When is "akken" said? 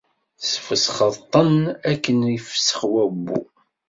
1.91-2.17